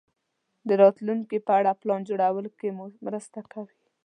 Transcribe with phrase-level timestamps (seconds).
[0.67, 3.77] د راتلونکې په اړه پلان جوړولو کې مو مرسته کوي.